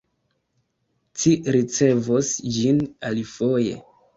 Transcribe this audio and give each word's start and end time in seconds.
Ci 1.19 1.35
ricevos 1.57 2.33
ĝin 2.57 2.83
alifoje. 3.11 3.79